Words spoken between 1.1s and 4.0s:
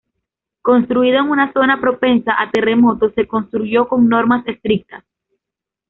en una zona propensa a terremotos se construyó